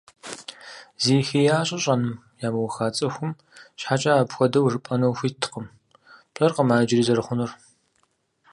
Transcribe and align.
Зи 1.03 1.15
хеящӀэ 1.27 1.77
щӀэн 1.83 2.01
ямыуха 2.47 2.87
цӀыхум 2.95 3.31
щхьэкӀэ 3.79 4.11
апхуэдэу 4.21 4.69
жыпӀэну 4.71 5.09
ухуиткъым, 5.11 5.65
пщӀэркъым 6.33 6.69
ар 6.75 6.81
иджыри 6.83 7.03
зэрыхъунур. 7.07 7.51